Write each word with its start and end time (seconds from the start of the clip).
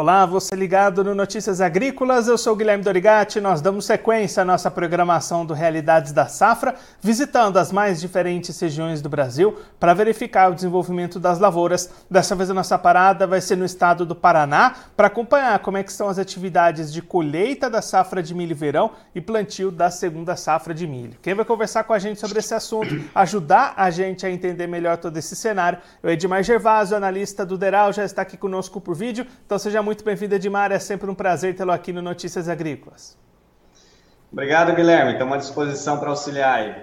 Olá, 0.00 0.24
você 0.24 0.56
ligado 0.56 1.04
no 1.04 1.14
Notícias 1.14 1.60
Agrícolas, 1.60 2.26
eu 2.26 2.38
sou 2.38 2.56
Guilherme 2.56 2.82
Dorigati. 2.82 3.38
Nós 3.38 3.60
damos 3.60 3.84
sequência 3.84 4.40
à 4.40 4.46
nossa 4.46 4.70
programação 4.70 5.44
do 5.44 5.52
Realidades 5.52 6.10
da 6.10 6.26
Safra, 6.26 6.74
visitando 7.02 7.58
as 7.58 7.70
mais 7.70 8.00
diferentes 8.00 8.58
regiões 8.58 9.02
do 9.02 9.10
Brasil 9.10 9.58
para 9.78 9.92
verificar 9.92 10.50
o 10.50 10.54
desenvolvimento 10.54 11.20
das 11.20 11.38
lavouras. 11.38 11.90
Dessa 12.10 12.34
vez 12.34 12.48
a 12.48 12.54
nossa 12.54 12.78
parada 12.78 13.26
vai 13.26 13.42
ser 13.42 13.56
no 13.56 13.64
estado 13.66 14.06
do 14.06 14.16
Paraná 14.16 14.74
para 14.96 15.08
acompanhar 15.08 15.58
como 15.58 15.76
é 15.76 15.82
que 15.82 15.90
estão 15.90 16.08
as 16.08 16.18
atividades 16.18 16.90
de 16.90 17.02
colheita 17.02 17.68
da 17.68 17.82
safra 17.82 18.22
de 18.22 18.34
milho 18.34 18.56
verão 18.56 18.92
e 19.14 19.20
plantio 19.20 19.70
da 19.70 19.90
segunda 19.90 20.34
safra 20.34 20.72
de 20.72 20.86
milho. 20.86 21.18
Quem 21.20 21.34
vai 21.34 21.44
conversar 21.44 21.84
com 21.84 21.92
a 21.92 21.98
gente 21.98 22.20
sobre 22.20 22.38
esse 22.38 22.54
assunto, 22.54 23.04
ajudar 23.14 23.74
a 23.76 23.90
gente 23.90 24.24
a 24.24 24.30
entender 24.30 24.66
melhor 24.66 24.96
todo 24.96 25.18
esse 25.18 25.36
cenário, 25.36 25.78
é 26.02 26.06
o 26.06 26.10
Edmar 26.10 26.42
Gervásio, 26.42 26.96
analista 26.96 27.44
do 27.44 27.58
Deral, 27.58 27.92
já 27.92 28.02
está 28.02 28.22
aqui 28.22 28.38
conosco 28.38 28.80
por 28.80 28.96
vídeo, 28.96 29.26
então 29.44 29.58
seja 29.58 29.82
muito 29.82 29.89
muito 29.90 30.04
bem-vindo, 30.04 30.36
Edmar. 30.36 30.70
É 30.70 30.78
sempre 30.78 31.10
um 31.10 31.14
prazer 31.16 31.56
tê-lo 31.56 31.72
aqui 31.72 31.92
no 31.92 32.00
Notícias 32.00 32.48
Agrícolas. 32.48 33.18
Obrigado, 34.30 34.72
Guilherme. 34.72 35.14
Estamos 35.14 35.34
à 35.34 35.38
disposição 35.38 35.98
para 35.98 36.10
auxiliar 36.10 36.60
aí. 36.60 36.74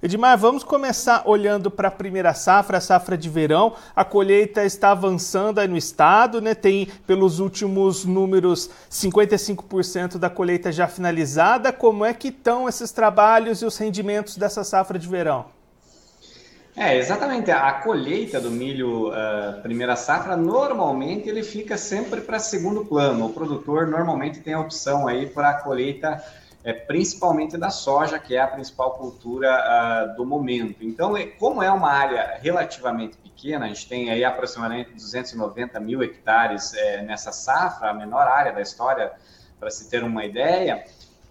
Edmar, 0.00 0.38
vamos 0.38 0.62
começar 0.62 1.24
olhando 1.26 1.68
para 1.68 1.88
a 1.88 1.90
primeira 1.90 2.32
safra, 2.32 2.78
a 2.78 2.80
safra 2.80 3.18
de 3.18 3.28
verão. 3.28 3.74
A 3.96 4.04
colheita 4.04 4.64
está 4.64 4.92
avançando 4.92 5.58
aí 5.58 5.66
no 5.66 5.76
estado, 5.76 6.40
né? 6.40 6.54
Tem, 6.54 6.86
pelos 7.08 7.40
últimos 7.40 8.04
números, 8.04 8.70
55% 8.88 10.16
da 10.16 10.30
colheita 10.30 10.70
já 10.70 10.86
finalizada. 10.86 11.72
Como 11.72 12.04
é 12.04 12.14
que 12.14 12.28
estão 12.28 12.68
esses 12.68 12.92
trabalhos 12.92 13.62
e 13.62 13.66
os 13.66 13.76
rendimentos 13.76 14.36
dessa 14.36 14.62
safra 14.62 14.96
de 14.96 15.08
verão? 15.08 15.46
É, 16.76 16.96
exatamente. 16.96 17.52
A 17.52 17.72
colheita 17.72 18.40
do 18.40 18.50
milho 18.50 19.10
uh, 19.10 19.60
primeira 19.62 19.94
safra, 19.94 20.36
normalmente 20.36 21.28
ele 21.28 21.44
fica 21.44 21.76
sempre 21.76 22.20
para 22.20 22.38
segundo 22.40 22.84
plano. 22.84 23.26
O 23.26 23.32
produtor 23.32 23.86
normalmente 23.86 24.40
tem 24.40 24.54
a 24.54 24.60
opção 24.60 25.06
aí 25.06 25.26
para 25.26 25.50
a 25.50 25.62
colheita, 25.62 26.20
é, 26.64 26.72
principalmente 26.72 27.56
da 27.56 27.70
soja, 27.70 28.18
que 28.18 28.34
é 28.34 28.40
a 28.40 28.48
principal 28.48 28.92
cultura 28.94 29.50
uh, 30.12 30.16
do 30.16 30.26
momento. 30.26 30.78
Então, 30.82 31.16
é, 31.16 31.26
como 31.26 31.62
é 31.62 31.70
uma 31.70 31.92
área 31.92 32.38
relativamente 32.42 33.16
pequena, 33.18 33.66
a 33.66 33.68
gente 33.68 33.88
tem 33.88 34.10
aí 34.10 34.24
aproximadamente 34.24 34.92
290 34.94 35.78
mil 35.78 36.02
hectares 36.02 36.74
é, 36.74 37.02
nessa 37.02 37.30
safra, 37.30 37.90
a 37.90 37.94
menor 37.94 38.26
área 38.26 38.52
da 38.52 38.60
história, 38.60 39.12
para 39.60 39.70
se 39.70 39.88
ter 39.88 40.02
uma 40.02 40.24
ideia, 40.24 40.84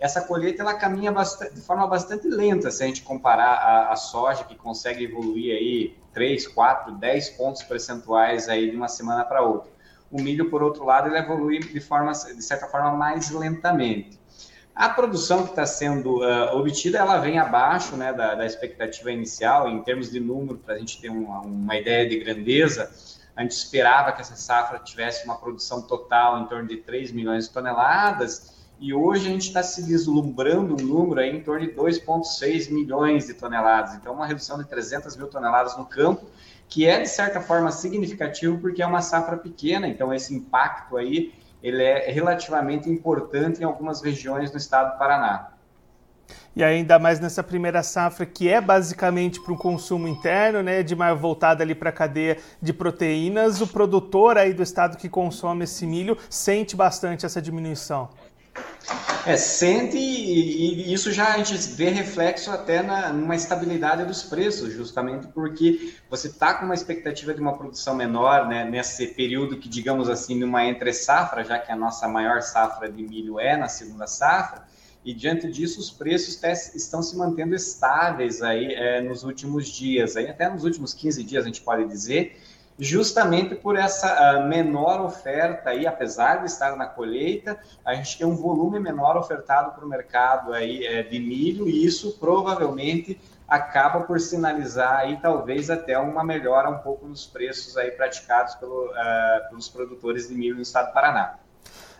essa 0.03 0.19
colheita 0.19 0.61
ela 0.61 0.73
caminha 0.73 1.13
bastante, 1.13 1.53
de 1.53 1.61
forma 1.61 1.87
bastante 1.87 2.27
lenta 2.27 2.69
se 2.69 2.83
a 2.83 2.87
gente 2.87 3.03
comparar 3.03 3.53
a, 3.53 3.93
a, 3.93 3.95
soja 3.95 4.43
que 4.43 4.53
consegue 4.53 5.05
evoluir 5.05 5.55
aí 5.55 5.97
3, 6.11 6.45
4, 6.49 6.91
10 6.95 7.29
pontos 7.29 7.63
percentuais 7.63 8.49
aí 8.49 8.69
de 8.69 8.75
uma 8.75 8.89
semana 8.89 9.23
para 9.23 9.41
outra. 9.41 9.71
O 10.11 10.21
milho, 10.21 10.49
por 10.49 10.61
outro 10.61 10.83
lado, 10.83 11.07
ele 11.07 11.17
evolui 11.17 11.59
de 11.59 11.79
forma, 11.79 12.11
de 12.11 12.41
certa 12.41 12.67
forma, 12.67 12.91
mais 12.91 13.31
lentamente. 13.31 14.19
A 14.75 14.89
produção 14.89 15.43
que 15.43 15.51
está 15.51 15.65
sendo 15.65 16.19
uh, 16.19 16.53
obtida, 16.57 16.97
ela 16.97 17.19
vem 17.19 17.39
abaixo 17.39 17.95
né, 17.95 18.11
da, 18.11 18.35
da, 18.35 18.45
expectativa 18.45 19.09
inicial, 19.09 19.69
em 19.69 19.81
termos 19.83 20.11
de 20.11 20.19
número, 20.19 20.57
para 20.57 20.75
a 20.75 20.77
gente 20.77 20.99
ter 20.99 21.09
uma, 21.09 21.39
uma 21.39 21.77
ideia 21.77 22.09
de 22.09 22.19
grandeza, 22.19 22.91
a 23.37 23.41
gente 23.41 23.51
esperava 23.51 24.11
que 24.11 24.19
essa 24.19 24.35
safra 24.35 24.79
tivesse 24.79 25.23
uma 25.23 25.37
produção 25.37 25.81
total 25.81 26.41
em 26.41 26.45
torno 26.45 26.67
de 26.67 26.77
3 26.77 27.13
milhões 27.13 27.47
de 27.47 27.53
toneladas, 27.53 28.62
e 28.83 28.93
hoje 28.93 29.29
a 29.29 29.31
gente 29.31 29.47
está 29.47 29.63
se 29.63 29.81
vislumbrando 29.81 30.73
um 30.73 30.85
número 30.85 31.21
aí 31.21 31.33
em 31.33 31.41
torno 31.41 31.65
de 31.65 31.71
2,6 31.71 32.69
milhões 32.69 33.25
de 33.25 33.33
toneladas. 33.33 33.95
Então, 33.95 34.13
uma 34.13 34.27
redução 34.27 34.57
de 34.57 34.65
300 34.65 35.15
mil 35.15 35.27
toneladas 35.27 35.77
no 35.77 35.85
campo, 35.85 36.25
que 36.67 36.85
é, 36.85 36.99
de 36.99 37.07
certa 37.07 37.39
forma, 37.39 37.71
significativo, 37.71 38.57
porque 38.57 38.81
é 38.81 38.85
uma 38.85 39.01
safra 39.01 39.37
pequena, 39.37 39.87
então 39.87 40.13
esse 40.13 40.35
impacto 40.35 40.97
aí 40.97 41.33
ele 41.63 41.81
é 41.81 42.11
relativamente 42.11 42.89
importante 42.89 43.61
em 43.61 43.63
algumas 43.63 44.01
regiões 44.01 44.51
do 44.51 44.57
estado 44.57 44.91
do 44.91 44.97
Paraná. 44.97 45.53
E 46.53 46.61
ainda 46.61 46.99
mais 46.99 47.21
nessa 47.21 47.41
primeira 47.41 47.81
safra, 47.81 48.25
que 48.25 48.49
é 48.49 48.59
basicamente 48.59 49.41
para 49.41 49.53
o 49.53 49.57
consumo 49.57 50.09
interno, 50.09 50.61
né, 50.61 50.83
de 50.83 50.93
mais 50.93 51.17
voltada 51.17 51.63
ali 51.63 51.73
para 51.73 51.89
a 51.89 51.93
cadeia 51.93 52.37
de 52.61 52.73
proteínas, 52.73 53.61
o 53.61 53.67
produtor 53.67 54.37
aí 54.37 54.53
do 54.53 54.61
estado 54.61 54.97
que 54.97 55.07
consome 55.07 55.63
esse 55.63 55.87
milho 55.87 56.17
sente 56.29 56.75
bastante 56.75 57.25
essa 57.25 57.41
diminuição. 57.41 58.09
É, 59.25 59.37
sente 59.37 59.97
e, 59.97 60.89
e, 60.89 60.93
isso 60.93 61.09
já 61.09 61.33
a 61.33 61.37
gente 61.37 61.55
vê 61.75 61.89
reflexo 61.89 62.51
até 62.51 62.83
na, 62.83 63.13
numa 63.13 63.35
estabilidade 63.35 64.03
dos 64.03 64.23
preços, 64.23 64.73
justamente 64.73 65.27
porque 65.27 65.93
você 66.09 66.27
está 66.27 66.53
com 66.55 66.65
uma 66.65 66.73
expectativa 66.73 67.33
de 67.33 67.39
uma 67.39 67.57
produção 67.57 67.95
menor 67.95 68.49
né, 68.49 68.65
nesse 68.65 69.07
período 69.07 69.57
que, 69.57 69.69
digamos 69.69 70.09
assim, 70.09 70.37
numa 70.37 70.65
entre 70.65 70.91
safra, 70.91 71.41
já 71.45 71.57
que 71.57 71.71
a 71.71 71.75
nossa 71.75 72.05
maior 72.05 72.41
safra 72.41 72.91
de 72.91 73.01
milho 73.01 73.39
é 73.39 73.55
na 73.55 73.69
segunda 73.69 74.07
safra, 74.07 74.65
e 75.05 75.13
diante 75.13 75.49
disso 75.49 75.79
os 75.79 75.89
preços 75.89 76.41
estão 76.75 77.01
se 77.01 77.15
mantendo 77.15 77.55
estáveis 77.55 78.41
aí 78.41 78.73
é, 78.73 78.99
nos 78.99 79.23
últimos 79.23 79.69
dias, 79.69 80.17
aí 80.17 80.27
até 80.27 80.49
nos 80.49 80.65
últimos 80.65 80.93
15 80.93 81.23
dias 81.23 81.43
a 81.43 81.47
gente 81.47 81.61
pode 81.61 81.87
dizer, 81.87 82.37
justamente 82.79 83.55
por 83.55 83.77
essa 83.77 84.37
uh, 84.37 84.47
menor 84.47 85.01
oferta 85.01 85.69
aí, 85.69 85.85
apesar 85.85 86.37
de 86.37 86.45
estar 86.45 86.75
na 86.75 86.85
colheita, 86.85 87.59
a 87.85 87.93
gente 87.93 88.17
tem 88.17 88.25
um 88.25 88.35
volume 88.35 88.79
menor 88.79 89.17
ofertado 89.17 89.71
para 89.71 89.85
o 89.85 89.87
mercado 89.87 90.53
aí 90.53 90.85
é, 90.85 91.03
de 91.03 91.19
milho 91.19 91.67
e 91.67 91.85
isso 91.85 92.17
provavelmente 92.19 93.19
acaba 93.47 94.01
por 94.01 94.19
sinalizar 94.19 94.99
aí 94.99 95.19
talvez 95.21 95.69
até 95.69 95.97
uma 95.99 96.23
melhora 96.23 96.69
um 96.69 96.79
pouco 96.79 97.05
nos 97.05 97.25
preços 97.25 97.77
aí 97.77 97.91
praticados 97.91 98.55
pelo, 98.55 98.87
uh, 98.87 99.49
pelos 99.49 99.69
produtores 99.69 100.27
de 100.27 100.33
milho 100.33 100.55
no 100.55 100.61
estado 100.61 100.87
do 100.87 100.93
Paraná. 100.93 101.35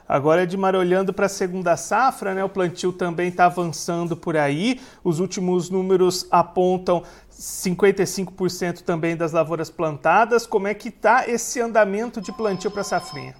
Agora, 0.07 0.44
Edmar, 0.44 0.75
olhando 0.75 1.13
para 1.13 1.28
a 1.28 1.29
segunda 1.29 1.78
safra, 1.78 2.33
né, 2.33 2.44
o 2.44 2.50
plantio 2.50 2.91
também 2.91 3.29
está 3.29 3.45
avançando 3.45 4.17
por 4.17 4.35
aí. 4.35 4.81
Os 5.01 5.19
últimos 5.19 5.69
números 5.69 6.28
apontam 6.29 7.03
55% 7.39 8.81
também 8.81 9.16
das 9.16 9.31
lavouras 9.31 9.69
plantadas. 9.69 10.45
Como 10.45 10.67
é 10.67 10.73
que 10.73 10.89
está 10.89 11.27
esse 11.27 11.59
andamento 11.59 12.21
de 12.21 12.31
plantio 12.31 12.71
para 12.71 12.83
safrinha? 12.83 13.35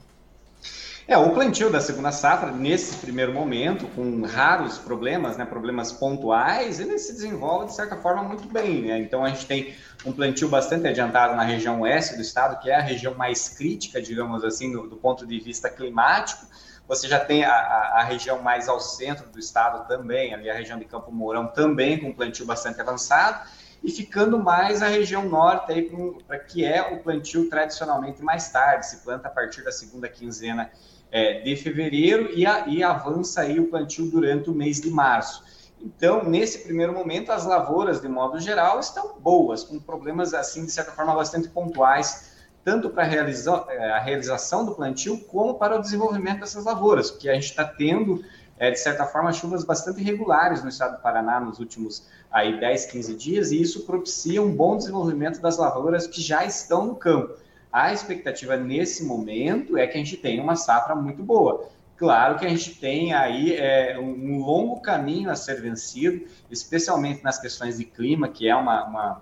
É, 1.06 1.18
o 1.18 1.32
plantio 1.32 1.70
da 1.70 1.82
segunda 1.82 2.14
safra, 2.14 2.50
nesse 2.50 2.96
primeiro 2.96 3.34
momento, 3.34 3.88
com 3.88 4.22
raros 4.26 4.78
problemas, 4.78 5.36
né, 5.36 5.44
problemas 5.44 5.92
pontuais, 5.92 6.80
ele 6.80 6.98
se 6.98 7.12
desenvolve 7.12 7.66
de 7.66 7.76
certa 7.76 7.98
forma 7.98 8.24
muito 8.24 8.48
bem. 8.48 8.84
Né? 8.84 9.00
Então 9.00 9.24
a 9.24 9.30
gente 9.30 9.46
tem 9.46 9.76
um 10.06 10.14
plantio 10.14 10.48
bastante 10.48 10.88
adiantado 10.88 11.36
na 11.36 11.44
região 11.44 11.82
oeste 11.82 12.16
do 12.16 12.22
estado, 12.22 12.58
que 12.62 12.70
é 12.70 12.76
a 12.76 12.82
região 12.82 13.16
mais 13.16 13.50
crítica, 13.50 14.02
digamos 14.02 14.46
assim, 14.46 14.72
do, 14.72 14.88
do 14.88 14.96
ponto 14.96 15.28
de 15.28 15.40
vista 15.42 15.70
climático. 15.70 16.46
Você 16.88 17.08
já 17.08 17.20
tem 17.20 17.44
a, 17.44 17.52
a, 17.52 18.00
a, 18.00 18.04
região 18.04 18.42
mais 18.42 18.70
ao 18.70 18.80
centro 18.80 19.28
do 19.28 19.40
estado 19.40 19.86
também, 19.88 20.34
ali 20.34 20.50
a 20.50 20.54
região 20.54 20.80
de 20.80 20.86
Campo 20.86 21.12
Mourão 21.12 21.48
também 21.48 22.00
com 22.00 22.14
plantio 22.14 22.46
bastante 22.46 22.80
avançado 22.80 23.46
e 23.84 23.92
ficando 23.92 24.40
mais 24.40 24.82
a 24.82 24.88
região 24.88 25.28
norte 25.28 25.92
para 26.26 26.40
que 26.40 26.64
é 26.64 26.94
o 26.94 27.04
plantio 27.04 27.50
tradicionalmente 27.50 28.24
mais 28.24 28.50
tarde, 28.50 28.86
se 28.86 28.98
planta 29.04 29.28
a 29.28 29.32
partir 29.32 29.64
da 29.64 29.72
segunda 29.72 30.08
quinzena 30.08 30.72
é, 31.12 31.42
de 31.42 31.56
fevereiro 31.56 32.32
e, 32.34 32.46
a, 32.46 32.68
e 32.68 32.82
avança 32.82 33.42
aí 33.42 33.60
o 33.60 33.68
plantio 33.68 34.10
durante 34.10 34.50
o 34.50 34.54
mês 34.54 34.80
de 34.80 34.90
março. 34.90 35.44
Então, 35.82 36.24
nesse 36.24 36.60
primeiro 36.60 36.94
momento, 36.94 37.32
as 37.32 37.46
lavouras, 37.46 38.02
de 38.02 38.08
modo 38.08 38.40
geral, 38.40 38.80
estão 38.80 39.20
boas, 39.20 39.66
com 39.66 39.78
problemas, 39.80 40.34
assim, 40.34 40.66
de 40.66 40.72
certa 40.72 40.94
forma, 40.94 41.14
bastante 41.14 41.50
pontuais, 41.50 42.32
tanto 42.64 42.90
para 42.90 43.06
é, 43.06 43.92
a 43.92 44.00
realização 44.00 44.66
do 44.66 44.74
plantio, 44.74 45.20
como 45.26 45.56
para 45.56 45.78
o 45.78 45.82
desenvolvimento 45.82 46.40
dessas 46.40 46.64
lavouras, 46.64 47.12
porque 47.12 47.28
a 47.30 47.34
gente 47.34 47.50
está 47.50 47.66
tendo 47.66 48.24
é, 48.64 48.72
de 48.72 48.80
certa 48.80 49.06
forma, 49.06 49.34
chuvas 49.34 49.66
bastante 49.66 50.00
irregulares 50.00 50.64
no 50.64 50.70
estado 50.70 50.96
do 50.96 51.02
Paraná 51.02 51.38
nos 51.38 51.60
últimos 51.60 52.08
aí, 52.32 52.58
10, 52.62 52.86
15 52.86 53.16
dias, 53.16 53.52
e 53.52 53.62
isso 53.62 53.86
propicia 53.86 54.42
um 54.42 54.56
bom 54.56 54.78
desenvolvimento 54.78 55.42
das 55.42 55.58
lavouras 55.58 56.08
que 56.08 56.22
já 56.22 56.46
estão 56.46 56.86
no 56.86 56.96
campo. 56.96 57.36
A 57.70 57.92
expectativa 57.92 58.56
nesse 58.56 59.04
momento 59.04 59.78
é 59.78 59.86
que 59.86 59.98
a 59.98 59.98
gente 59.98 60.16
tenha 60.16 60.42
uma 60.42 60.56
safra 60.56 60.96
muito 60.96 61.22
boa. 61.22 61.68
Claro 61.98 62.40
que 62.40 62.46
a 62.46 62.50
gente 62.50 62.76
tem 62.76 63.14
aí 63.14 63.54
é, 63.54 64.00
um 64.00 64.40
longo 64.40 64.80
caminho 64.80 65.30
a 65.30 65.36
ser 65.36 65.60
vencido, 65.60 66.26
especialmente 66.50 67.22
nas 67.22 67.38
questões 67.38 67.78
de 67.78 67.84
clima, 67.84 68.30
que 68.30 68.48
é 68.48 68.56
uma, 68.56 68.86
uma, 68.86 69.22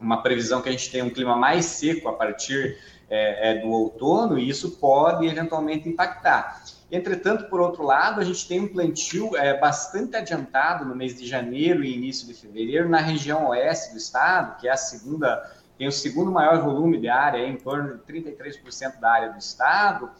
uma 0.00 0.20
previsão 0.20 0.60
que 0.60 0.68
a 0.68 0.72
gente 0.72 0.90
tem 0.90 1.00
um 1.00 1.10
clima 1.10 1.36
mais 1.36 1.64
seco 1.64 2.08
a 2.08 2.12
partir 2.12 2.76
é, 3.10 3.50
é, 3.50 3.58
do 3.58 3.68
outono, 3.68 4.38
e 4.38 4.48
isso 4.48 4.70
pode 4.78 5.26
eventualmente 5.26 5.88
impactar. 5.88 6.62
Entretanto, 6.90 7.50
por 7.50 7.60
outro 7.60 7.82
lado, 7.82 8.20
a 8.20 8.24
gente 8.24 8.46
tem 8.46 8.60
um 8.60 8.68
plantio 8.68 9.36
é, 9.36 9.58
bastante 9.58 10.16
adiantado 10.16 10.84
no 10.84 10.94
mês 10.94 11.18
de 11.18 11.26
janeiro 11.26 11.82
e 11.82 11.94
início 11.94 12.26
de 12.26 12.34
fevereiro 12.34 12.88
na 12.88 12.98
região 12.98 13.48
oeste 13.48 13.92
do 13.92 13.98
estado, 13.98 14.60
que 14.60 14.68
é 14.68 14.72
a 14.72 14.76
segunda, 14.76 15.52
tem 15.76 15.88
o 15.88 15.92
segundo 15.92 16.30
maior 16.30 16.62
volume 16.62 16.98
de 16.98 17.08
área, 17.08 17.44
em 17.44 17.56
torno 17.56 17.98
de 17.98 18.02
33% 18.04 19.00
da 19.00 19.10
área 19.10 19.32
do 19.32 19.38
estado, 19.38 20.10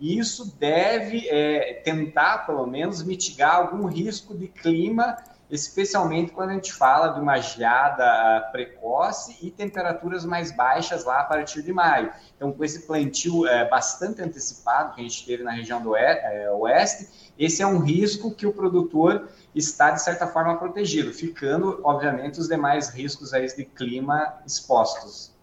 e 0.00 0.18
isso 0.18 0.56
deve 0.58 1.28
é, 1.28 1.74
tentar, 1.84 2.46
pelo 2.46 2.66
menos, 2.66 3.02
mitigar 3.02 3.56
algum 3.56 3.86
risco 3.86 4.34
de 4.36 4.48
clima 4.48 5.16
especialmente 5.50 6.32
quando 6.32 6.50
a 6.50 6.54
gente 6.54 6.72
fala 6.72 7.08
de 7.08 7.20
uma 7.20 7.38
geada 7.38 8.48
precoce 8.52 9.36
e 9.40 9.50
temperaturas 9.50 10.24
mais 10.24 10.50
baixas 10.52 11.04
lá 11.04 11.20
a 11.20 11.24
partir 11.24 11.62
de 11.62 11.72
maio. 11.72 12.12
Então, 12.36 12.52
com 12.52 12.64
esse 12.64 12.86
plantio 12.86 13.46
é, 13.46 13.68
bastante 13.68 14.20
antecipado 14.20 14.94
que 14.94 15.00
a 15.00 15.04
gente 15.04 15.24
teve 15.24 15.42
na 15.42 15.52
região 15.52 15.80
do 15.80 15.96
é, 15.96 16.50
oeste, 16.52 17.32
esse 17.38 17.62
é 17.62 17.66
um 17.66 17.78
risco 17.78 18.34
que 18.34 18.46
o 18.46 18.52
produtor 18.52 19.28
está, 19.54 19.90
de 19.90 20.02
certa 20.02 20.26
forma, 20.26 20.56
protegido, 20.58 21.12
ficando, 21.12 21.80
obviamente, 21.82 22.38
os 22.38 22.48
demais 22.48 22.90
riscos 22.90 23.32
aí 23.32 23.46
de 23.46 23.64
clima 23.64 24.34
expostos. 24.46 25.37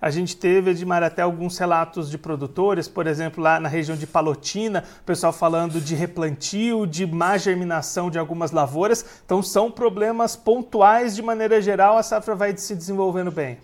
A 0.00 0.10
gente 0.10 0.36
teve, 0.36 0.70
Edmar, 0.70 1.02
até 1.02 1.22
alguns 1.22 1.56
relatos 1.58 2.10
de 2.10 2.18
produtores, 2.18 2.88
por 2.88 3.06
exemplo, 3.06 3.42
lá 3.42 3.58
na 3.58 3.68
região 3.68 3.96
de 3.96 4.06
Palotina, 4.06 4.84
o 5.00 5.04
pessoal 5.04 5.32
falando 5.32 5.80
de 5.80 5.94
replantio, 5.94 6.86
de 6.86 7.06
má 7.06 7.36
germinação 7.36 8.10
de 8.10 8.18
algumas 8.18 8.50
lavouras. 8.50 9.22
Então, 9.24 9.42
são 9.42 9.70
problemas 9.70 10.36
pontuais, 10.36 11.16
de 11.16 11.22
maneira 11.22 11.60
geral, 11.62 11.96
a 11.96 12.02
safra 12.02 12.34
vai 12.34 12.56
se 12.56 12.74
desenvolvendo 12.74 13.30
bem. 13.30 13.58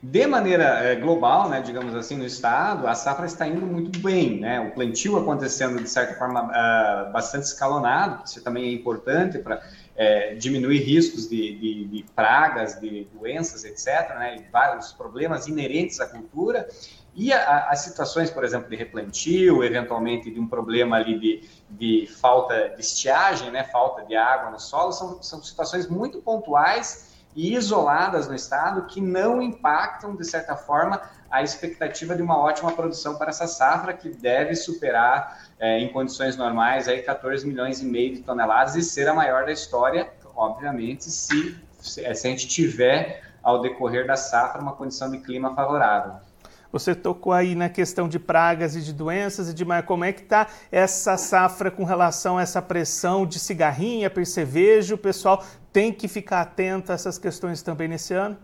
De 0.00 0.28
maneira 0.28 0.64
é, 0.64 0.94
global, 0.94 1.48
né, 1.48 1.60
digamos 1.60 1.92
assim, 1.92 2.16
no 2.16 2.24
estado, 2.24 2.86
a 2.86 2.94
safra 2.94 3.26
está 3.26 3.48
indo 3.48 3.66
muito 3.66 3.98
bem, 3.98 4.38
né? 4.38 4.60
O 4.60 4.70
plantio 4.70 5.16
acontecendo 5.18 5.82
de 5.82 5.90
certa 5.90 6.14
forma 6.14 6.44
uh, 6.44 7.12
bastante 7.12 7.46
escalonado, 7.46 8.22
isso 8.24 8.40
também 8.40 8.68
é 8.68 8.72
importante 8.72 9.38
para 9.38 9.60
é, 9.98 10.34
diminuir 10.36 10.78
riscos 10.78 11.28
de, 11.28 11.58
de, 11.58 11.84
de, 11.86 12.04
pragas, 12.14 12.80
de 12.80 13.08
doenças, 13.12 13.64
etc., 13.64 14.16
né, 14.16 14.46
vários 14.52 14.92
problemas 14.92 15.48
inerentes 15.48 15.98
à 15.98 16.06
cultura, 16.06 16.68
e 17.16 17.32
as 17.32 17.80
situações, 17.80 18.30
por 18.30 18.44
exemplo, 18.44 18.70
de 18.70 18.76
replantio, 18.76 19.64
eventualmente 19.64 20.30
de 20.30 20.38
um 20.38 20.46
problema 20.46 20.96
ali 20.96 21.18
de, 21.18 21.48
de 21.68 22.06
falta 22.06 22.68
de 22.68 22.80
estiagem, 22.80 23.50
né, 23.50 23.64
falta 23.64 24.04
de 24.04 24.14
água 24.14 24.52
no 24.52 24.60
solo, 24.60 24.92
são, 24.92 25.20
são 25.20 25.42
situações 25.42 25.88
muito 25.88 26.22
pontuais 26.22 27.17
e 27.38 27.54
isoladas 27.54 28.26
no 28.26 28.34
estado 28.34 28.86
que 28.86 29.00
não 29.00 29.40
impactam, 29.40 30.16
de 30.16 30.24
certa 30.24 30.56
forma, 30.56 31.00
a 31.30 31.40
expectativa 31.40 32.16
de 32.16 32.20
uma 32.20 32.36
ótima 32.36 32.72
produção 32.72 33.14
para 33.14 33.28
essa 33.28 33.46
safra, 33.46 33.92
que 33.92 34.08
deve 34.08 34.56
superar, 34.56 35.46
é, 35.56 35.78
em 35.78 35.92
condições 35.92 36.36
normais, 36.36 36.88
aí 36.88 37.00
14 37.00 37.46
milhões 37.46 37.80
e 37.80 37.84
meio 37.84 38.16
de 38.16 38.22
toneladas 38.22 38.74
e 38.74 38.82
ser 38.82 39.06
a 39.06 39.14
maior 39.14 39.44
da 39.46 39.52
história, 39.52 40.10
obviamente, 40.34 41.04
se, 41.04 41.56
se 41.78 42.04
a 42.04 42.12
gente 42.12 42.48
tiver, 42.48 43.22
ao 43.40 43.62
decorrer 43.62 44.04
da 44.04 44.16
safra, 44.16 44.60
uma 44.60 44.72
condição 44.72 45.08
de 45.08 45.18
clima 45.18 45.54
favorável. 45.54 46.14
Você 46.70 46.94
tocou 46.94 47.32
aí 47.32 47.54
na 47.54 47.70
questão 47.70 48.06
de 48.06 48.18
pragas 48.18 48.76
e 48.76 48.82
de 48.82 48.92
doenças 48.92 49.48
e 49.48 49.54
de 49.54 49.64
como 49.86 50.04
é 50.04 50.12
que 50.12 50.20
está 50.20 50.48
essa 50.70 51.16
safra 51.16 51.70
com 51.70 51.82
relação 51.82 52.36
a 52.36 52.42
essa 52.42 52.60
pressão 52.60 53.24
de 53.24 53.38
cigarrinha, 53.38 54.10
percevejo. 54.10 54.96
O 54.96 54.98
pessoal 54.98 55.42
tem 55.72 55.92
que 55.92 56.08
ficar 56.08 56.40
atento 56.40 56.92
a 56.92 56.94
essas 56.94 57.18
questões 57.18 57.62
também 57.62 57.88
nesse 57.88 58.14
ano? 58.14 58.36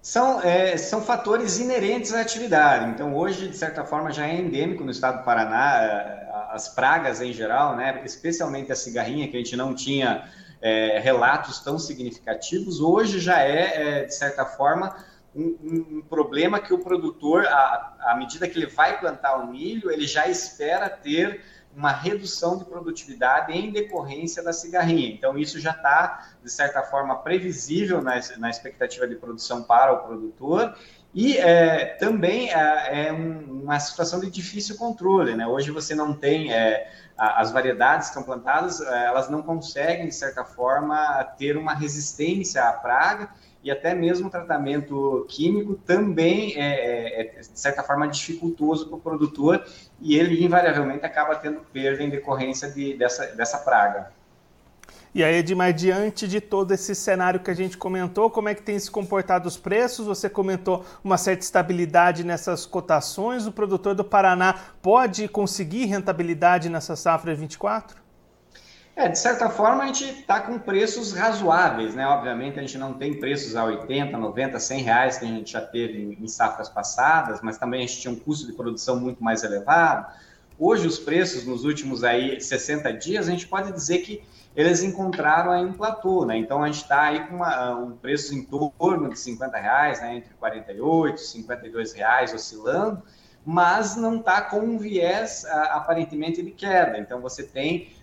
São, 0.00 0.40
é, 0.40 0.76
são 0.76 1.02
fatores 1.02 1.58
inerentes 1.58 2.14
à 2.14 2.20
atividade. 2.20 2.90
Então, 2.90 3.14
hoje, 3.14 3.48
de 3.48 3.56
certa 3.56 3.84
forma, 3.84 4.10
já 4.10 4.26
é 4.26 4.36
endêmico 4.36 4.84
no 4.84 4.90
estado 4.90 5.18
do 5.18 5.24
Paraná, 5.24 5.82
é, 5.82 6.28
as 6.50 6.68
pragas 6.68 7.20
em 7.20 7.32
geral, 7.32 7.76
né? 7.76 8.00
especialmente 8.04 8.72
a 8.72 8.74
cigarrinha, 8.74 9.28
que 9.28 9.36
a 9.36 9.40
gente 9.40 9.56
não 9.56 9.74
tinha 9.74 10.24
é, 10.62 10.98
relatos 10.98 11.60
tão 11.60 11.78
significativos, 11.78 12.80
hoje 12.80 13.20
já 13.20 13.42
é, 13.42 14.00
é 14.00 14.04
de 14.04 14.14
certa 14.14 14.44
forma, 14.44 14.96
um, 15.34 15.56
um, 15.98 16.02
problema 16.08 16.58
que 16.58 16.72
o 16.72 16.78
produtor, 16.78 17.46
à, 17.46 17.96
à 18.00 18.16
medida 18.16 18.48
que 18.48 18.58
ele 18.58 18.66
vai 18.66 18.98
plantar 18.98 19.36
o 19.36 19.46
milho, 19.46 19.90
ele 19.90 20.06
já 20.06 20.26
espera 20.26 20.88
ter 20.88 21.42
uma 21.76 21.92
redução 21.92 22.58
de 22.58 22.64
produtividade 22.64 23.52
em 23.52 23.70
decorrência 23.70 24.42
da 24.42 24.52
cigarrinha. 24.52 25.08
Então, 25.08 25.38
isso 25.38 25.60
já 25.60 25.70
está, 25.70 26.30
de 26.42 26.50
certa 26.50 26.82
forma, 26.82 27.16
previsível 27.16 28.02
na, 28.02 28.20
na, 28.38 28.50
expectativa 28.50 29.06
de 29.06 29.14
produção 29.14 29.62
para 29.62 29.92
o 29.92 29.98
produtor. 29.98 30.76
E 31.14 31.38
é, 31.38 31.96
também 32.00 32.52
é, 32.52 33.08
é 33.08 33.12
um, 33.12 33.62
uma 33.62 33.78
situação 33.78 34.18
de 34.18 34.30
difícil 34.30 34.76
controle. 34.76 35.36
Né? 35.36 35.46
Hoje 35.46 35.70
você 35.70 35.94
não 35.94 36.12
tem 36.12 36.52
é, 36.52 36.90
as 37.16 37.52
variedades 37.52 38.08
que 38.08 38.18
estão 38.18 38.22
plantadas, 38.24 38.80
é, 38.80 39.06
elas 39.06 39.28
não 39.28 39.42
conseguem, 39.42 40.08
de 40.08 40.14
certa 40.14 40.44
forma, 40.44 41.22
ter 41.38 41.56
uma 41.56 41.74
resistência 41.74 42.64
à 42.64 42.72
praga 42.72 43.30
e 43.62 43.70
até 43.70 43.94
mesmo 43.94 44.30
tratamento 44.30 45.26
químico 45.28 45.74
também 45.74 46.54
é, 46.56 46.60
é, 46.60 47.38
é 47.38 47.40
de 47.40 47.58
certa 47.58 47.82
forma, 47.82 48.06
dificultoso 48.06 48.86
para 48.86 48.96
o 48.96 49.00
produtor 49.00 49.64
e 50.00 50.16
ele, 50.16 50.44
invariavelmente, 50.44 51.04
acaba 51.04 51.34
tendo 51.34 51.60
perda 51.72 52.02
em 52.02 52.10
decorrência 52.10 52.70
de, 52.70 52.94
dessa, 52.94 53.26
dessa 53.34 53.58
praga. 53.58 54.12
E 55.14 55.24
aí, 55.24 55.36
Edmar, 55.36 55.72
diante 55.72 56.28
de 56.28 56.40
todo 56.40 56.72
esse 56.72 56.94
cenário 56.94 57.40
que 57.40 57.50
a 57.50 57.54
gente 57.54 57.76
comentou, 57.76 58.30
como 58.30 58.48
é 58.48 58.54
que 58.54 58.62
tem 58.62 58.78
se 58.78 58.90
comportado 58.90 59.48
os 59.48 59.56
preços? 59.56 60.06
Você 60.06 60.28
comentou 60.28 60.84
uma 61.02 61.16
certa 61.16 61.42
estabilidade 61.42 62.22
nessas 62.22 62.66
cotações. 62.66 63.46
O 63.46 63.52
produtor 63.52 63.94
do 63.94 64.04
Paraná 64.04 64.54
pode 64.82 65.26
conseguir 65.26 65.86
rentabilidade 65.86 66.68
nessa 66.68 66.94
safra 66.94 67.34
24? 67.34 68.07
É, 68.98 69.06
de 69.06 69.16
certa 69.16 69.48
forma 69.48 69.84
a 69.84 69.86
gente 69.86 70.06
está 70.06 70.40
com 70.40 70.58
preços 70.58 71.12
razoáveis, 71.12 71.94
né? 71.94 72.04
Obviamente 72.04 72.58
a 72.58 72.62
gente 72.62 72.76
não 72.76 72.94
tem 72.94 73.20
preços 73.20 73.54
a 73.54 73.62
80, 73.62 74.18
90, 74.18 74.58
100 74.58 74.82
reais 74.82 75.18
que 75.18 75.24
a 75.24 75.28
gente 75.28 75.52
já 75.52 75.60
teve 75.60 76.18
em, 76.20 76.26
safras 76.26 76.68
passadas, 76.68 77.40
mas 77.40 77.56
também 77.56 77.84
a 77.84 77.86
gente 77.86 78.00
tinha 78.00 78.12
um 78.12 78.18
custo 78.18 78.48
de 78.48 78.54
produção 78.54 78.98
muito 78.98 79.22
mais 79.22 79.44
elevado. 79.44 80.12
Hoje 80.58 80.88
os 80.88 80.98
preços 80.98 81.46
nos 81.46 81.64
últimos 81.64 82.02
aí 82.02 82.40
60 82.40 82.92
dias 82.94 83.28
a 83.28 83.30
gente 83.30 83.46
pode 83.46 83.70
dizer 83.70 83.98
que 83.98 84.20
eles 84.56 84.82
encontraram 84.82 85.52
aí 85.52 85.64
um 85.64 85.74
platô, 85.74 86.26
né? 86.26 86.36
Então 86.36 86.60
a 86.64 86.66
gente 86.66 86.82
está 86.82 87.02
aí 87.02 87.24
com 87.28 87.36
uma, 87.36 87.76
um 87.76 87.92
preço 87.92 88.34
em 88.34 88.42
torno 88.42 89.10
de 89.10 89.20
50 89.20 89.58
reais, 89.58 90.00
né? 90.00 90.16
Entre 90.16 90.34
48 90.34 91.14
e 91.14 91.24
52 91.24 91.92
reais 91.92 92.34
oscilando, 92.34 93.00
mas 93.46 93.94
não 93.94 94.16
está 94.16 94.42
com 94.42 94.58
um 94.58 94.76
viés 94.76 95.44
aparentemente 95.44 96.42
de 96.42 96.50
queda. 96.50 96.98
Então 96.98 97.20
você 97.20 97.44
tem 97.44 97.96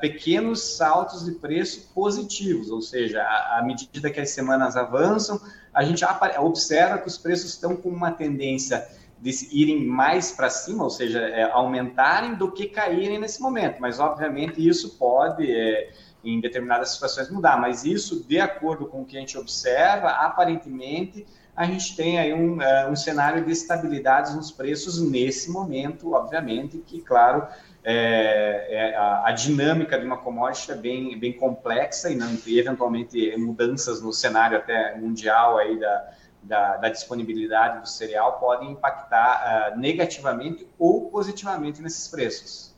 pequenos 0.00 0.76
saltos 0.76 1.24
de 1.24 1.32
preço 1.32 1.90
positivos, 1.94 2.70
ou 2.70 2.80
seja, 2.80 3.22
à 3.22 3.62
medida 3.62 4.10
que 4.10 4.20
as 4.20 4.30
semanas 4.30 4.76
avançam, 4.76 5.40
a 5.74 5.82
gente 5.84 6.04
observa 6.38 6.98
que 6.98 7.08
os 7.08 7.18
preços 7.18 7.50
estão 7.50 7.76
com 7.76 7.88
uma 7.88 8.10
tendência 8.10 8.86
de 9.22 9.48
irem 9.52 9.86
mais 9.86 10.32
para 10.32 10.50
cima, 10.50 10.82
ou 10.82 10.90
seja, 10.90 11.20
é, 11.20 11.44
aumentarem 11.44 12.34
do 12.34 12.50
que 12.50 12.66
caírem 12.66 13.20
nesse 13.20 13.40
momento. 13.40 13.80
Mas, 13.80 14.00
obviamente, 14.00 14.66
isso 14.66 14.98
pode, 14.98 15.48
é, 15.48 15.92
em 16.24 16.40
determinadas 16.40 16.90
situações, 16.90 17.30
mudar. 17.30 17.56
Mas 17.56 17.84
isso, 17.84 18.24
de 18.24 18.40
acordo 18.40 18.86
com 18.86 19.02
o 19.02 19.04
que 19.04 19.16
a 19.16 19.20
gente 19.20 19.38
observa, 19.38 20.08
aparentemente, 20.08 21.24
a 21.54 21.64
gente 21.66 21.94
tem 21.94 22.18
aí 22.18 22.34
um, 22.34 22.56
uh, 22.56 22.90
um 22.90 22.96
cenário 22.96 23.44
de 23.44 23.52
estabilidade 23.52 24.34
nos 24.34 24.50
preços 24.50 25.00
nesse 25.00 25.50
momento, 25.50 26.14
obviamente, 26.14 26.78
que, 26.78 27.00
claro, 27.00 27.46
é, 27.84 28.66
é, 28.70 28.96
a, 28.96 29.28
a, 29.28 29.32
dinâmica 29.32 29.98
de 29.98 30.06
uma 30.06 30.16
commodity 30.16 30.70
é 30.70 30.74
bem, 30.76 31.18
bem 31.18 31.32
complexa 31.32 32.10
e, 32.10 32.14
não, 32.14 32.38
e 32.46 32.58
eventualmente 32.58 33.36
mudanças 33.36 34.00
no 34.00 34.12
cenário 34.12 34.56
até 34.56 34.96
mundial 34.96 35.58
aí 35.58 35.78
da, 35.80 36.10
da, 36.42 36.76
da 36.76 36.88
disponibilidade 36.88 37.80
do 37.80 37.88
cereal 37.88 38.38
podem 38.38 38.70
impactar 38.70 39.74
uh, 39.74 39.78
negativamente 39.78 40.66
ou 40.78 41.10
positivamente 41.10 41.82
nesses 41.82 42.06
preços. 42.06 42.71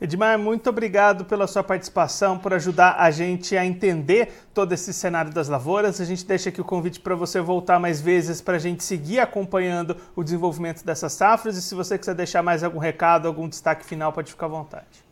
Edmar, 0.00 0.38
muito 0.38 0.70
obrigado 0.70 1.24
pela 1.24 1.48
sua 1.48 1.64
participação, 1.64 2.38
por 2.38 2.54
ajudar 2.54 2.96
a 3.00 3.10
gente 3.10 3.56
a 3.56 3.66
entender 3.66 4.46
todo 4.54 4.72
esse 4.72 4.92
cenário 4.92 5.32
das 5.32 5.48
lavouras. 5.48 6.00
A 6.00 6.04
gente 6.04 6.24
deixa 6.24 6.50
aqui 6.50 6.60
o 6.60 6.64
convite 6.64 7.00
para 7.00 7.16
você 7.16 7.40
voltar 7.40 7.80
mais 7.80 8.00
vezes 8.00 8.40
para 8.40 8.54
a 8.54 8.60
gente 8.60 8.84
seguir 8.84 9.18
acompanhando 9.18 9.96
o 10.14 10.22
desenvolvimento 10.22 10.84
dessas 10.84 11.14
safras. 11.14 11.56
E 11.56 11.62
se 11.62 11.74
você 11.74 11.98
quiser 11.98 12.14
deixar 12.14 12.44
mais 12.44 12.62
algum 12.62 12.78
recado, 12.78 13.26
algum 13.26 13.48
destaque 13.48 13.84
final, 13.84 14.12
pode 14.12 14.30
ficar 14.30 14.46
à 14.46 14.50
vontade. 14.50 15.04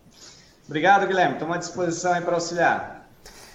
Obrigado, 0.65 1.05
Guilherme. 1.05 1.33
Estou 1.33 1.51
à 1.51 1.57
disposição 1.57 2.21
para 2.21 2.35
auxiliar. 2.35 2.96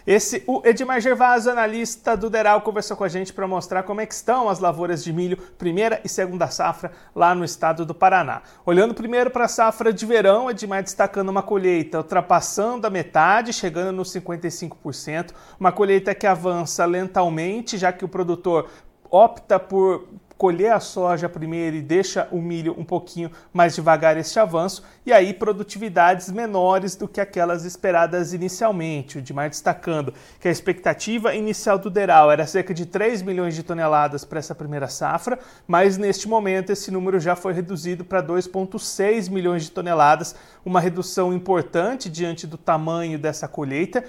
Esse, 0.06 0.42
o 0.46 0.62
Edmar 0.64 1.00
Gervásio, 1.00 1.52
analista 1.52 2.16
do 2.16 2.28
Deral, 2.28 2.60
conversou 2.62 2.96
com 2.96 3.04
a 3.04 3.08
gente 3.08 3.32
para 3.32 3.46
mostrar 3.46 3.84
como 3.84 4.00
é 4.00 4.06
que 4.06 4.14
estão 4.14 4.48
as 4.48 4.58
lavouras 4.58 5.04
de 5.04 5.12
milho, 5.12 5.36
primeira 5.56 6.00
e 6.04 6.08
segunda 6.08 6.48
safra, 6.48 6.90
lá 7.14 7.34
no 7.34 7.44
estado 7.44 7.86
do 7.86 7.94
Paraná. 7.94 8.42
Olhando 8.66 8.94
primeiro 8.94 9.30
para 9.30 9.44
a 9.44 9.48
safra 9.48 9.92
de 9.92 10.04
verão, 10.04 10.50
Edmar 10.50 10.82
destacando 10.82 11.28
uma 11.28 11.42
colheita 11.42 11.98
ultrapassando 11.98 12.86
a 12.86 12.90
metade, 12.90 13.52
chegando 13.52 13.92
nos 13.92 14.12
55%, 14.12 15.30
uma 15.58 15.70
colheita 15.70 16.14
que 16.14 16.26
avança 16.26 16.84
lentamente, 16.84 17.78
já 17.78 17.92
que 17.92 18.04
o 18.04 18.08
produtor 18.08 18.68
opta 19.12 19.60
por 19.60 20.08
colher 20.42 20.72
a 20.72 20.80
soja 20.80 21.28
primeiro 21.28 21.76
e 21.76 21.80
deixa 21.80 22.26
o 22.32 22.42
milho 22.42 22.74
um 22.76 22.84
pouquinho 22.84 23.30
mais 23.52 23.76
devagar 23.76 24.16
este 24.16 24.40
avanço, 24.40 24.82
e 25.06 25.12
aí 25.12 25.32
produtividades 25.32 26.32
menores 26.32 26.96
do 26.96 27.06
que 27.06 27.20
aquelas 27.20 27.64
esperadas 27.64 28.32
inicialmente. 28.32 29.18
O 29.18 29.22
Dimar 29.22 29.48
destacando 29.48 30.12
que 30.40 30.48
a 30.48 30.50
expectativa 30.50 31.32
inicial 31.32 31.78
do 31.78 31.88
Deral 31.88 32.28
era 32.28 32.44
cerca 32.44 32.74
de 32.74 32.86
3 32.86 33.22
milhões 33.22 33.54
de 33.54 33.62
toneladas 33.62 34.24
para 34.24 34.40
essa 34.40 34.52
primeira 34.52 34.88
safra, 34.88 35.38
mas 35.64 35.96
neste 35.96 36.26
momento 36.26 36.70
esse 36.70 36.90
número 36.90 37.20
já 37.20 37.36
foi 37.36 37.52
reduzido 37.52 38.04
para 38.04 38.20
2,6 38.20 39.30
milhões 39.30 39.62
de 39.62 39.70
toneladas, 39.70 40.34
uma 40.64 40.80
redução 40.80 41.32
importante 41.32 42.10
diante 42.10 42.48
do 42.48 42.58
tamanho 42.58 43.16
dessa 43.16 43.46
colheita 43.46 44.02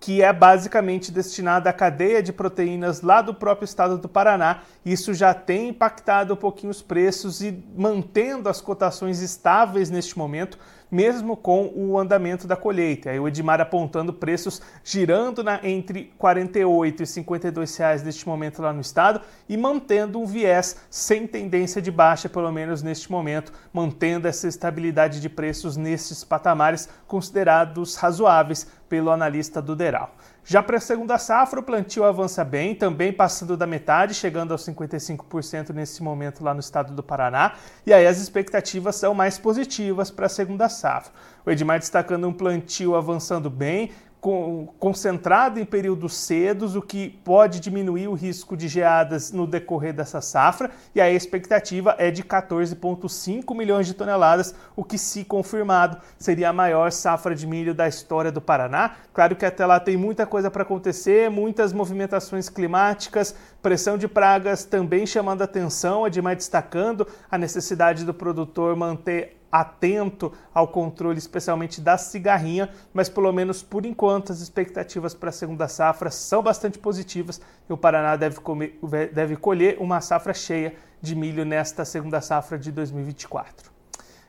que 0.00 0.22
é 0.22 0.32
basicamente 0.32 1.12
destinada 1.12 1.68
à 1.68 1.72
cadeia 1.74 2.22
de 2.22 2.32
proteínas 2.32 3.02
lá 3.02 3.20
do 3.20 3.34
próprio 3.34 3.66
estado 3.66 3.98
do 3.98 4.08
Paraná. 4.08 4.62
Isso 4.84 5.12
já 5.12 5.34
tem 5.34 5.68
impactado 5.68 6.32
um 6.32 6.36
pouquinho 6.36 6.70
os 6.70 6.80
preços 6.80 7.42
e 7.42 7.62
mantendo 7.76 8.48
as 8.48 8.62
cotações 8.62 9.20
estáveis 9.20 9.90
neste 9.90 10.18
momento 10.18 10.58
mesmo 10.90 11.36
com 11.36 11.72
o 11.74 11.98
andamento 11.98 12.46
da 12.46 12.56
colheita. 12.56 13.10
Aí 13.10 13.20
o 13.20 13.28
Edmar 13.28 13.60
apontando 13.60 14.12
preços 14.12 14.60
girando 14.82 15.44
na, 15.44 15.60
entre 15.62 16.12
48 16.18 17.02
e 17.02 17.06
52 17.06 17.76
reais 17.76 18.02
neste 18.02 18.26
momento 18.26 18.60
lá 18.60 18.72
no 18.72 18.80
estado 18.80 19.20
e 19.48 19.56
mantendo 19.56 20.20
um 20.20 20.26
viés 20.26 20.76
sem 20.90 21.26
tendência 21.26 21.80
de 21.80 21.90
baixa, 21.90 22.28
pelo 22.28 22.50
menos 22.50 22.82
neste 22.82 23.10
momento, 23.10 23.52
mantendo 23.72 24.26
essa 24.26 24.48
estabilidade 24.48 25.20
de 25.20 25.28
preços 25.28 25.76
nesses 25.76 26.24
patamares 26.24 26.88
considerados 27.06 27.94
razoáveis 27.96 28.66
pelo 28.90 29.12
analista 29.12 29.62
do 29.62 29.76
Deral. 29.76 30.16
Já 30.44 30.60
para 30.62 30.78
a 30.78 30.80
segunda 30.80 31.16
safra, 31.16 31.60
o 31.60 31.62
plantio 31.62 32.02
avança 32.02 32.44
bem, 32.44 32.74
também 32.74 33.12
passando 33.12 33.56
da 33.56 33.66
metade, 33.66 34.14
chegando 34.14 34.50
aos 34.50 34.66
55% 34.66 35.70
nesse 35.70 36.02
momento 36.02 36.42
lá 36.42 36.52
no 36.52 36.58
estado 36.58 36.92
do 36.92 37.02
Paraná. 37.02 37.54
E 37.86 37.92
aí 37.92 38.04
as 38.04 38.18
expectativas 38.18 38.96
são 38.96 39.14
mais 39.14 39.38
positivas 39.38 40.10
para 40.10 40.26
a 40.26 40.28
segunda 40.28 40.68
safra. 40.68 41.12
O 41.46 41.50
Edmar 41.50 41.78
destacando 41.78 42.26
um 42.26 42.32
plantio 42.32 42.96
avançando 42.96 43.48
bem, 43.48 43.92
concentrado 44.20 45.58
em 45.58 45.64
períodos 45.64 46.14
cedos, 46.14 46.76
o 46.76 46.82
que 46.82 47.08
pode 47.24 47.58
diminuir 47.58 48.06
o 48.06 48.12
risco 48.12 48.54
de 48.54 48.68
geadas 48.68 49.32
no 49.32 49.46
decorrer 49.46 49.94
dessa 49.94 50.20
safra, 50.20 50.70
e 50.94 51.00
a 51.00 51.10
expectativa 51.10 51.94
é 51.98 52.10
de 52.10 52.22
14,5 52.22 53.56
milhões 53.56 53.86
de 53.86 53.94
toneladas, 53.94 54.54
o 54.76 54.84
que, 54.84 54.98
se 54.98 55.24
confirmado, 55.24 55.98
seria 56.18 56.50
a 56.50 56.52
maior 56.52 56.92
safra 56.92 57.34
de 57.34 57.46
milho 57.46 57.74
da 57.74 57.88
história 57.88 58.30
do 58.30 58.40
Paraná. 58.40 58.96
Claro 59.14 59.34
que 59.34 59.46
até 59.46 59.64
lá 59.64 59.80
tem 59.80 59.96
muita 59.96 60.26
coisa 60.26 60.50
para 60.50 60.62
acontecer, 60.62 61.30
muitas 61.30 61.72
movimentações 61.72 62.50
climáticas, 62.50 63.34
pressão 63.62 63.96
de 63.96 64.06
pragas 64.06 64.64
também 64.64 65.06
chamando 65.06 65.42
atenção, 65.42 66.06
Edmar 66.06 66.36
destacando 66.36 67.06
a 67.30 67.38
necessidade 67.38 68.04
do 68.04 68.12
produtor 68.12 68.76
manter 68.76 69.39
atento 69.50 70.32
ao 70.54 70.68
controle, 70.68 71.18
especialmente 71.18 71.80
da 71.80 71.96
cigarrinha, 71.96 72.70
mas 72.92 73.08
pelo 73.08 73.32
menos 73.32 73.62
por 73.62 73.84
enquanto 73.84 74.32
as 74.32 74.40
expectativas 74.40 75.14
para 75.14 75.30
a 75.30 75.32
segunda 75.32 75.68
safra 75.68 76.10
são 76.10 76.42
bastante 76.42 76.78
positivas 76.78 77.40
e 77.68 77.72
o 77.72 77.76
Paraná 77.76 78.16
deve, 78.16 78.40
comer, 78.40 78.78
deve 79.12 79.36
colher 79.36 79.76
uma 79.80 80.00
safra 80.00 80.34
cheia 80.34 80.74
de 81.00 81.14
milho 81.14 81.44
nesta 81.44 81.84
segunda 81.84 82.20
safra 82.20 82.58
de 82.58 82.70
2024. 82.70 83.70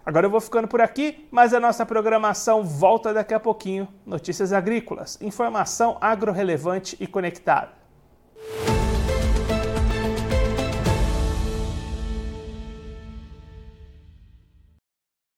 Agora 0.06 0.26
eu 0.26 0.32
vou 0.32 0.42
ficando 0.42 0.68
por 0.68 0.82
aqui, 0.82 1.28
mas 1.30 1.54
a 1.54 1.60
nossa 1.60 1.86
programação 1.86 2.64
volta 2.64 3.14
daqui 3.14 3.34
a 3.34 3.40
pouquinho. 3.40 3.88
Notícias 4.06 4.52
agrícolas, 4.52 5.18
informação 5.22 5.98
agro 6.02 6.32
relevante 6.32 6.98
e 7.00 7.06
conectada. 7.06 7.81